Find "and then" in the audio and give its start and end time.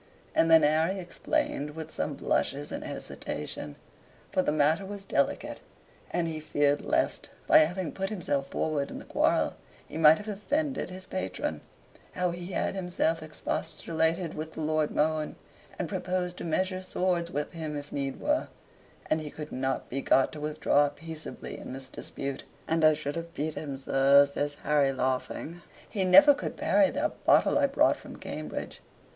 0.33-0.63